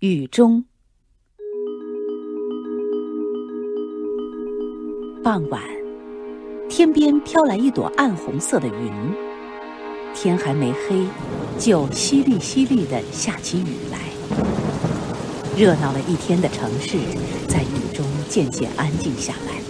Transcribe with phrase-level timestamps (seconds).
[0.00, 0.64] 雨中，
[5.22, 5.62] 傍晚，
[6.70, 8.90] 天边飘来一朵暗红色的云，
[10.14, 11.06] 天还没黑，
[11.58, 13.98] 就淅沥淅沥的下起雨来。
[15.54, 16.96] 热闹了一天的城市，
[17.46, 19.60] 在雨中渐渐安静下来。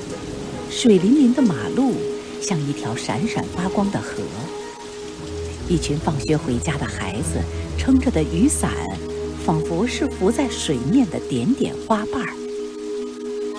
[0.70, 1.94] 水淋淋的马路，
[2.40, 4.22] 像一条闪闪发光的河。
[5.68, 7.40] 一群放学回家的孩子，
[7.76, 8.70] 撑着的雨伞。
[9.50, 12.32] 仿佛是浮在水面的点点花瓣儿，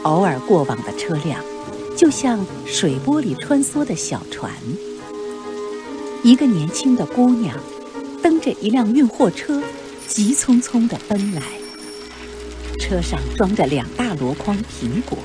[0.03, 1.43] 偶尔过往的车辆，
[1.97, 4.49] 就像水波里穿梭的小船。
[6.23, 7.59] 一个年轻的姑娘，
[8.23, 9.61] 蹬着一辆运货车，
[10.07, 11.41] 急匆匆地奔来。
[12.79, 15.17] 车上装着两大箩筐苹果，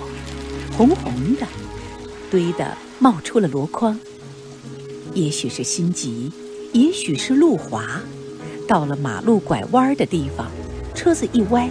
[0.76, 1.46] 红红的，
[2.28, 3.96] 堆得冒出了箩筐。
[5.14, 6.32] 也许是心急，
[6.72, 8.02] 也许是路滑。
[8.66, 10.46] 到了马路拐弯的地方，
[10.94, 11.70] 车子一歪，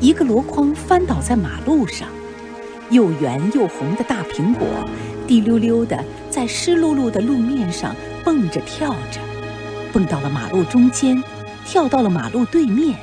[0.00, 2.08] 一个箩筐翻倒在马路上，
[2.90, 4.66] 又圆又红的大苹果
[5.26, 9.20] 滴溜溜的在湿漉漉的路面上蹦着跳着，
[9.92, 11.22] 蹦到了马路中间，
[11.64, 12.98] 跳到了马路对面。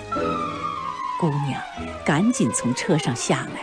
[1.20, 1.60] 姑娘
[2.06, 3.62] 赶紧从车上下来，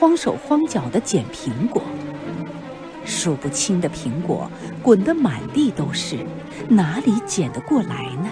[0.00, 1.82] 慌手慌脚的捡苹果，
[3.04, 4.50] 数不清的苹果
[4.82, 6.18] 滚得满地都是，
[6.68, 8.23] 哪里捡得过来呢？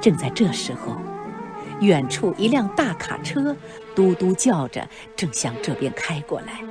[0.00, 0.96] 正在这时候，
[1.80, 3.54] 远处一辆大卡车
[3.94, 6.62] 嘟嘟叫着，正向这边开过来。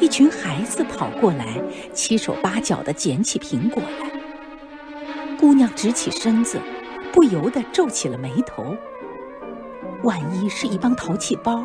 [0.00, 1.60] 一群孩子跑过来，
[1.92, 4.10] 七手八脚地捡起苹果来。
[5.38, 6.60] 姑娘直起身子，
[7.12, 8.76] 不由得皱起了眉头。
[10.02, 11.64] 万一是一帮淘气包，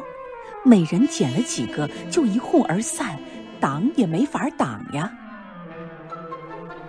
[0.64, 3.18] 每人捡了几个就一哄而散，
[3.60, 5.12] 挡也没法挡呀。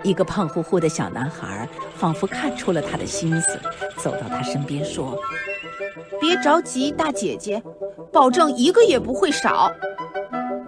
[0.02, 3.58] 一个胖乎乎的小男孩仿佛看出了他的心思，
[3.96, 5.18] 走到他身边说
[6.20, 7.62] ：“别着急，大姐姐，
[8.12, 9.72] 保证一个也不会少。”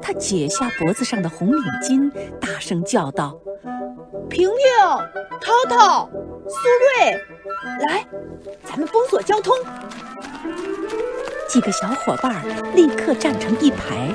[0.02, 2.10] 他解下脖子上的红领巾，
[2.40, 3.38] 大声叫道
[4.28, 4.56] ：“平平、
[5.40, 6.10] 涛涛、
[6.48, 6.56] 苏
[7.04, 7.12] 瑞，
[7.86, 8.04] 来，
[8.64, 9.54] 咱们封锁交通！”
[11.48, 12.44] 几个小伙伴
[12.74, 14.08] 立刻站成一排，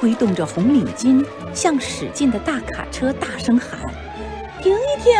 [0.00, 3.78] 挥动着红领巾，向驶进的大卡车大声喊。
[4.60, 5.14] 停一停，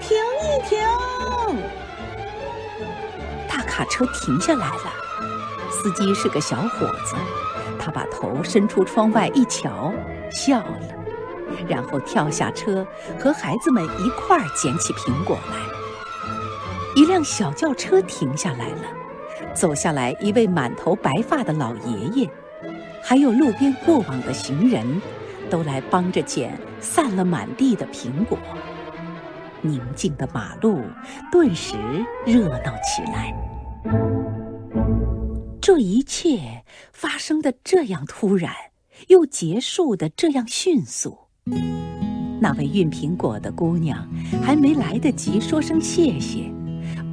[0.00, 0.78] 停一停！
[3.48, 4.92] 大卡车停下来了。
[5.70, 7.16] 司机是个小伙子，
[7.78, 9.92] 他把头伸出窗外一瞧，
[10.30, 10.78] 笑了，
[11.68, 12.86] 然后跳下车，
[13.18, 15.56] 和孩子们一块儿捡起苹果来。
[16.94, 22.30] 一辆小轿车停下来了，走下来一位满头白发的老爷爷，
[23.02, 25.02] 还有路边过往的行人。
[25.50, 28.38] 都来帮着捡散了满地的苹果，
[29.62, 30.80] 宁静的马路
[31.30, 31.76] 顿时
[32.26, 33.34] 热闹起来。
[35.60, 38.52] 这一切发生的这样突然，
[39.08, 41.18] 又结束的这样迅速。
[42.40, 44.06] 那位运苹果的姑娘
[44.42, 46.52] 还没来得及说声谢谢，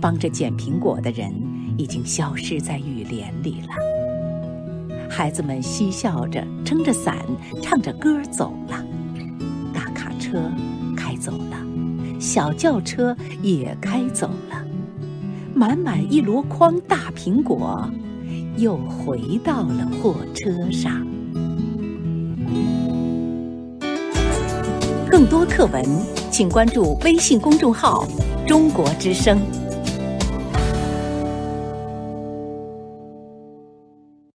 [0.02, 1.34] 帮着捡苹果的人
[1.78, 3.93] 已经消失在雨帘里了。
[5.10, 7.18] 孩子们嬉笑着，撑着伞，
[7.62, 8.84] 唱着歌走了。
[9.74, 10.52] 大卡车
[10.98, 11.58] 开走了，
[12.20, 14.64] 小轿车也开走了。
[15.54, 17.88] 满满一箩筐大苹果，
[18.58, 21.06] 又回到了货车上。
[25.10, 25.86] 更多课文，
[26.32, 28.08] 请关注微信公众号
[28.48, 29.40] “中国之声”。